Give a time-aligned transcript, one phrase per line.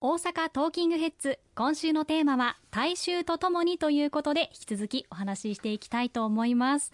[0.00, 6.92] 大阪トーキングヘッズ今週のテーマは大衆とともにということで引き続きお話ししていきたいと思います。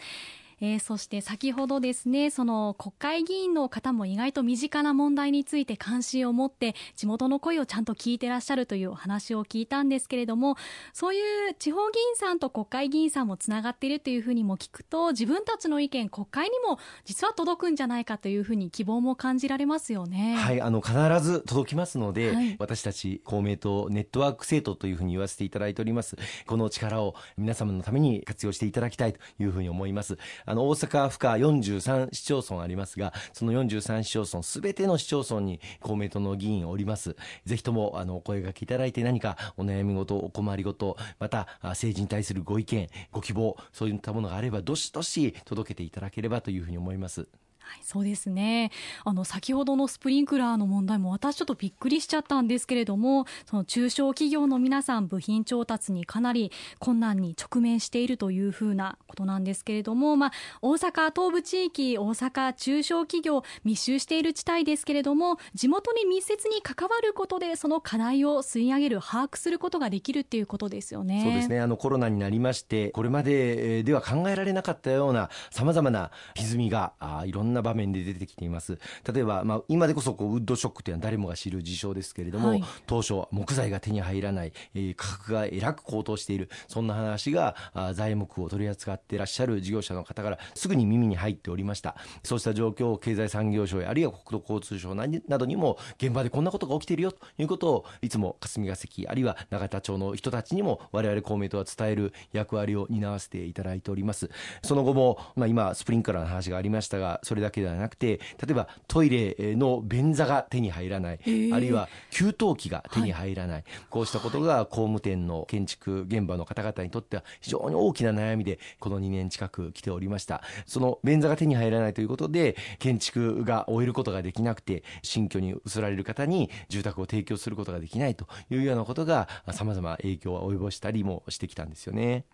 [0.65, 10.57] えー、そして先ほどですねその国会議員の方も意外と身近な問題について関心を持って地元の声をちゃんと聞いてらっしゃるというお話を聞いたんですけれども
[10.95, 20.37] そういう地方議員さんと国会議員さんもつながっているというふうにも聞くと自分たちの意見国会にも実は届くんじゃないかというふうに希望も感じられますよね。
[20.37, 26.17] はいあの必ず届きますので、はい、私たち公明党ネットワーク政党というふうに言わせていただいております。
[26.47, 30.17] この力を皆様のために活用していただきたいというふうに思います。
[30.47, 37.17] あの大阪府下43市町村ありますがその43市町村すべての市町村に公明党の議員おります。
[37.45, 47.29] ぜひともあのお声がけいただいて何かお悩み事お困りごとまた政治に対するご意見ご希望そういったものがあればどしどし届けていただければというふうに思います。
[47.65, 48.71] はい、そうですね
[49.05, 71.23] あの先ほどのスプリンクラーの問題も私ちょっとびっくりしちゃったんですけれどもその中小企業の皆さん部品調達にかなり困難に直面しているというふうなことなんですけれども、まあ、大阪東部地域大阪中小企業密集している地帯ですけれども地元に密接に関わることでその課題を吸い上げる把握することができるっていうことですよね。
[71.25, 78.79] そうですねあのコロナになりましてこれまででは考えられなかったようなさまざまな歪みがあいろんな場面で出てきています。
[79.13, 91.97] 例えば、まあ、今でこそこうウッドショックというのは誰もが知る事象ですけれども、はい、当初木材が手に入らない、えー、価格がえらく高騰しているそんな話があ材木を取り扱っていらっしゃる事業者の方からすぐに耳に入っておりました。
[92.23, 95.07] そうした状況を経済産業省やあるいは国土交通省な
[95.39, 104.31] どにも現場でこんなことが起きているよということをいつも霞が関あるいは永田町の人たちにも我々公明党は伝える役割を担わせていただいております。
[104.63, 111.31] その後も、まあ、今スプリンクラーの話がありましたがそれだけではなくて例えばトイレの便座が手に入らない、え。
[111.31, 120.43] ー、あるいは給湯器が手に入らない、はい、こうしたことが工務店の建築現場の方々にとっては非常に大きな悩みでこの2年近く来ておりました。
[120.67, 132.25] その便座が手に入らないということで建築が終えることができなくて新居に移られる方に住宅を提供することができないというようなことがさまざま影響を及ぼしたりもしてきたんですよね。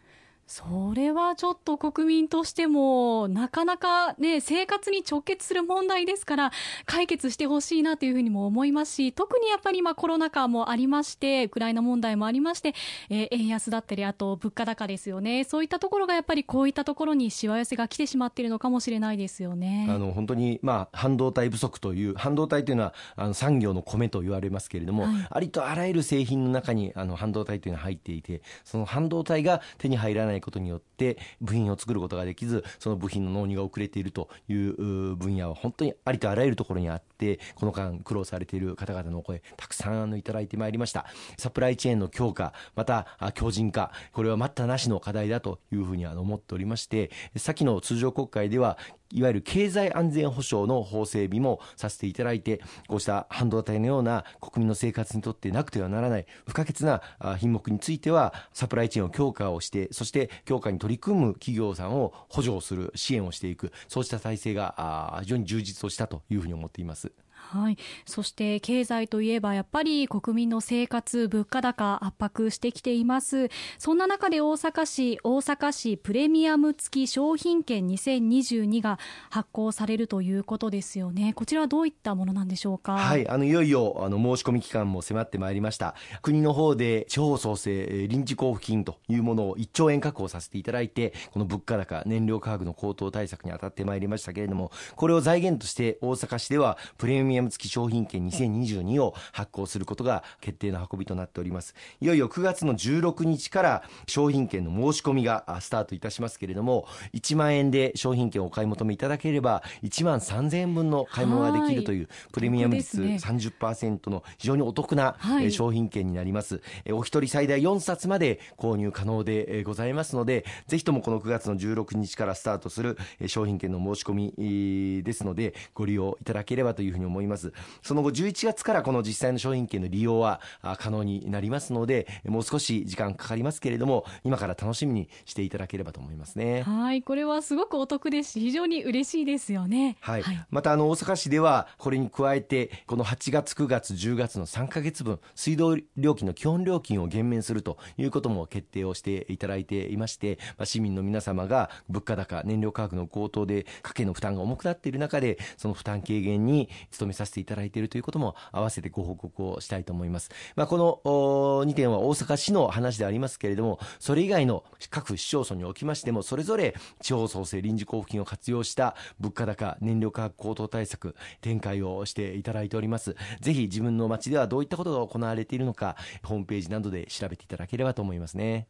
[0.50, 6.50] それはちょっと国民としてもなかなかね生活に直結する問題ですから
[6.86, 12.74] 解決してほしいなというふうにも思いますし特にやっぱり今コロナ禍もありましてウクライナ問題もありまして、
[13.10, 15.44] えー、円安だったりあと物価高ですよね。
[15.44, 19.86] そういったところがやっぱりこういったところにしわ寄せが来てしまっているのかもしれないですよね。
[19.88, 41.06] あの本当にまあ半導体不足という半導体というのはあの産業の米と言われますけれども、はい、ありとあらゆる製品の中にあの半導体というのは入っていてその半導体が手に入らないことによって部品を作ることができずその部品の納入が遅れているという分野は本当にありとあらゆるところにあってこの間苦労されている方々の声たくさんいただいてまいりました。
[41.38, 48.78] サプライチェーンの強化また強靭化これは待ったなしの課題だというふうに思っておりまして先の通常国会では
[49.12, 57.02] いわゆる経済安全保障の法整備もさせていただいてこうした半導体のような国民の生活にとってなくてはならない不可欠な
[57.38, 67.12] 品目についてはサプライチェーンを強化をしてそして強化に取り組む企業さんを補助をする支援をしていくそうした体制が非常に充実をしたというふうに思っています。
[67.48, 73.48] はい、そして経済といえばやっぱり国民の生活物価高圧迫してきています。
[73.78, 78.98] そんな中で大阪市大阪市プレミアム付き商品券2022が
[79.30, 81.32] 発行されるということですよね。
[81.32, 82.94] こちらはどういったものなんでしょうか？
[82.94, 83.28] はい。
[83.28, 85.94] あのいよいよあの申し込み期間も迫ってまいりました。
[86.22, 101.74] 国の方で地方創生臨時交付金というものを1兆円確保させていただいてこの物価高燃料価格の高騰対策に当たってまいりましたけれどもこれを財源として大阪市ではプレミアム付き商品券2022を発行することが決定の運びとなっております。
[102.00, 115.16] いよいよ9月の16日から商品券の申し込みがスタートいたしますけれども1万円で商品券をお買い求めいただければ1万3000円分の買い物ができるというプレミアム率30%の非常にお得な
[115.50, 116.60] 商品券になります、
[116.92, 127.52] お一人最大4冊まで購入可能でございますのでぜひともこの9月の16日からスタートする商品券の申し込みですのでご利用いただければというふうに思います。
[127.82, 130.40] その後11月からこの実際の商品券の利用は
[130.78, 136.62] 可能になりますのでもう少し時間かかりますけれども今から楽しみにしていただければと思いますね。
[136.62, 139.96] はいこれはすごくお得ですし非常に嬉しいですよね。
[140.00, 156.68] はい、はい、またあの大阪市ではこれに加えてこの8月9月10月の3か月分水道料金の基本料金を減免するということも決定をしていただいていまして、まあ、市民の皆様が物価高燃料価格の高騰で家計の負担が重くなっている中でその負担軽減に
[156.98, 160.30] 努めめさせていただいているということも合わせてご報告をしたいと思います。
[160.56, 173.16] まあ、この2点は大阪市の話でありますけれども、それ以外の各市町村におきましても、それぞれ地方創生臨時交付金を活用した物価高、燃料価格高騰対策、展開をしていただいております。
[173.40, 178.66] ぜひ自分の街ではどういったことが行われているのか、ホームページなどで調べていただければと思いますね。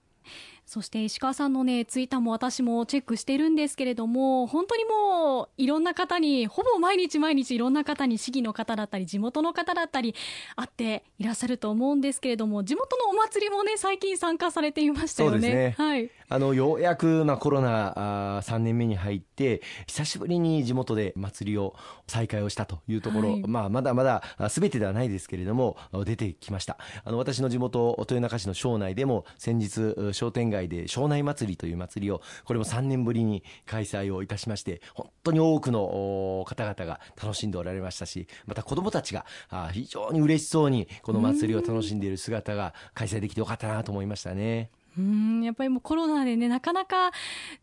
[0.71, 10.15] そして石川さんのねツイッターも私もチェックしてるんですけれども本当にもういろんな方にほぼ毎日毎日いろんな方に市議の方だったり地元の方だったり
[10.55, 15.41] 会っていらっしゃると思うんですけれども地元のお祭りもね最近参加されていましたよね。
[15.41, 15.75] ね。
[15.77, 21.75] はい、あのようやく、まあ、コロナあ3年目に入って久しぶりに地元で祭りを
[22.07, 26.79] 再開をしたというところ、はい、まあ、まだまだ全てではないですけれども出てきました。
[27.03, 39.25] あの私の地元豊中市の庄内でも先日商店街で庄内祭りという祭りをこれも3年ぶりに開催をいたしまして本当に多くの方々が楽しんでおられましたしまた子どもたちが
[39.73, 44.71] 非常に嬉しそうにこの祭りを楽しんでいる姿が開催できてよかったなと思いましたね。
[44.99, 47.13] うんやっぱりもうコロナでねなかなか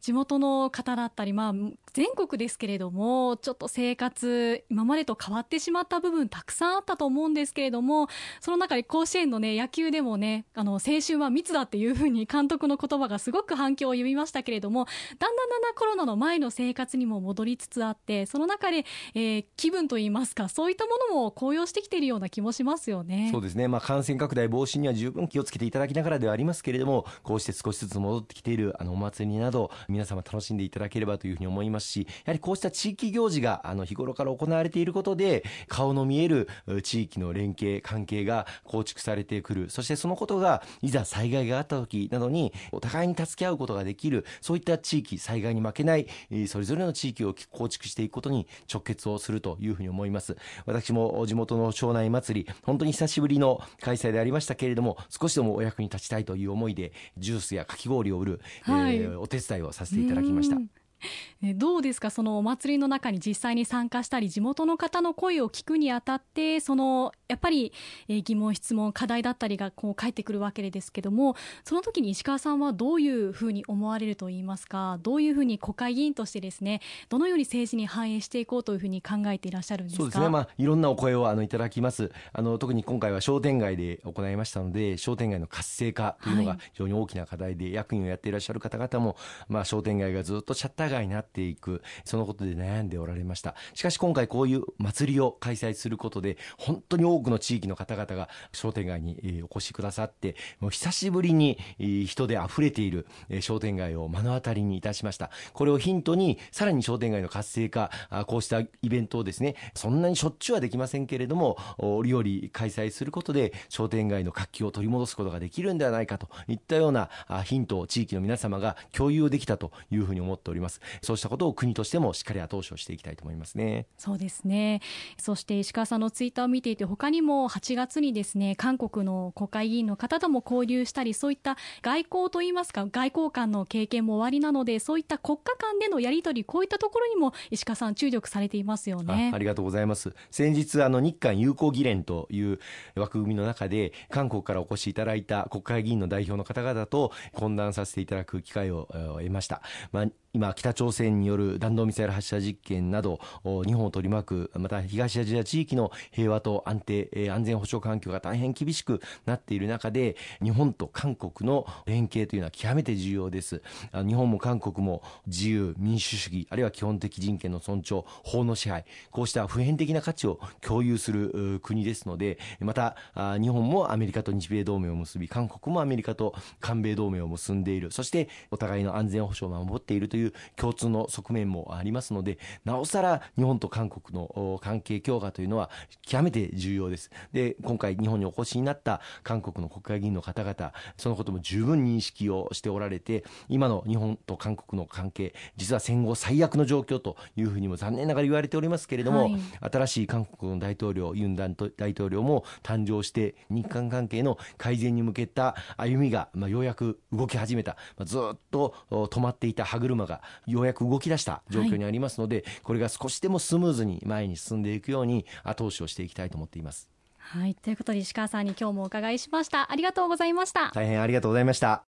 [0.02, 1.54] 地元の方だったり、まあ、
[1.94, 8.08] 全国ですけれどもちょっと生活今までと変わってしまった部分たくさんあったと思うんですけれども
[8.40, 14.86] その中で甲子園の、ね、野球でもねあの青春は密だっていうふうに監督の言葉がすごく反響を呼びましたけれども
[15.20, 23.30] だんだんだんだんコロナの前の生活にも戻りつつあってその中で、えー、気分といいますかそういったものも高揚してきているような気もしますよね。
[23.32, 36.48] そうですね、まあ、感染拡大防止には十分気をつけていただきながらではありますけれどもこうして少しずつ戻ってきているあのお祭りなど皆様楽しんでいただければというふうに思いますしやはりこうした地域行事があの日頃から行われていることで顔の見える
[36.84, 39.70] 地域の連携関係が構築されてくる。
[39.70, 44.26] そしてそのことがいざ災害があった時などにお互いに助け合うことができる。
[44.42, 46.08] そういった地域災害に負けない
[46.48, 50.38] それぞれの地域を構築していくことに直結をするというふうに思います。
[50.66, 60.58] 私も地元の庄内祭り本当に久しぶりの開催でありましたけれども少しでもお役に立ちたいという思いでジュースやかき氷を売る、はい、えー、お手伝いをさせていただきました。
[61.56, 62.10] どうですか？
[62.10, 67.72] そのお祭りの中に実際に参加したり地元の方の声を聞くにあたってそのやっぱり
[68.08, 74.98] 疑問質問課題だったりがこう返ってくるわけですけどもその時に石川さんはどういうふうに思われるといいますか？
[75.04, 80.04] どういうふうに国会議員としてですねどのように政治に反映していこうというふうに考えていらっしゃるんですか？
[80.04, 80.30] そうですね。
[80.30, 82.12] まあいろんなお声をあのいただきます。
[82.34, 89.16] あの特に今回は商店街で行いましたので商店街の活性化というのが非常に大きな課題で、はい、役員をやっていらっしゃる方々も
[89.48, 93.56] まあ商店街がずっとシャッター街になっていくそのことで悩んでおられました。
[93.74, 101.58] しかし今回こういう祭りを開催することで本当に多くの地域の方々が商店街にお越しくださってもう久しぶりに
[102.06, 103.08] 人で溢れている
[103.42, 105.32] 商店街を目の当たりにいたしました。
[105.54, 107.92] これをヒントにさらに商店街の活性化
[108.28, 117.10] こうしたイベントをですねそんなにしょっちゅうはできませんけれども折々開催することで商店街の活気を取り戻すことができるんではないかといったような
[117.46, 120.77] ヒントを地域の皆様が共有できたというふうに思っております。
[121.02, 123.88] そうしたことを国としてもしっかり後押しをしていきたいと思いますね。
[123.98, 124.82] そうですね。
[125.18, 139.32] そして石川さんのツイッターを見ていて他にも8月にですね韓国の国会議員の方とも交流したりそういった外交といいますか外交官の経験も終わりなのでそういった国家間でのやり取りこういったところにも石川さん注力されていますよね。
[139.34, 140.14] ありがとうございます。
[140.32, 142.60] 先日あの日韓友好議連という
[142.96, 148.88] 枠組みの中で韓国からお越しいただいた国会議員の代表の方々と懇談させていただく機会を
[149.20, 150.06] 得ました、まあ
[150.38, 153.20] 今、北朝鮮による弾道ミサイル発射実験など、
[153.66, 163.64] 日本を取り巻く、また東アジア地域の平和と安定、安全保障環境が大変厳しくなっている中で、日本と韓国の連携というのは極めて重要です。
[164.06, 172.96] 日本も韓国も自由、民主主義、あるいは基本的人権の尊重、法の支配、こうした普遍的な価値を共有する国ですので、また、
[173.40, 185.70] 日本もアメリカと日米同盟を結び、韓国もアメリカと韓米同盟を結んでいる、そしてお互いの安全保障を守っているといういう共通の側面もありますのでなおさら日本と韓国の関係強化というのは
[186.06, 187.12] 極めて重要です。
[187.32, 199.40] で今回日本にお越しになった韓国の国会議員の方々そのことも十分認識をしておられて今の日本と韓国の関係実は戦後最悪の状況というふうにも残念ながら言われておりますけれども、はい、
[199.72, 216.90] 新しい韓国の大統領ユン大統領も誕生して日韓関係の改善に向けた歩みが、まあ、ようやく動き始めた、まあ、ずっと止まっていた歯車がようやく動き出した状況にありますので、はい、これが少しでもスムーズに前に進んでいくように後押しをしていきたいと思っています。
[217.18, 219.72] はい、ということで石川さんに今日もお伺いしました。
[219.72, 220.72] ありがとうございました。
[220.74, 221.87] 大変ありがとうございました。